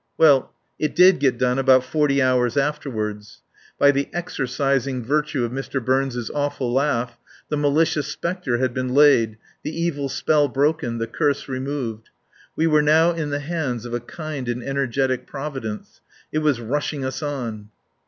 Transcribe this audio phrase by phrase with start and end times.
[0.17, 3.21] Well it did get done about forty hours afterward.
[3.77, 5.79] By the exorcising virtue of Mr.
[5.79, 11.47] Burns' awful laugh, the malicious spectre had been laid, the evil spell broken, the curse
[11.47, 12.09] removed.
[12.55, 16.01] We were now in the hands of a kind and energetic Providence.
[16.31, 17.69] It was rushing us on.